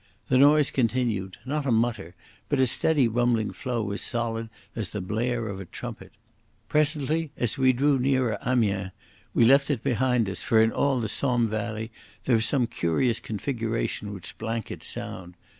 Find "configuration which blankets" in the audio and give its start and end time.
13.19-14.87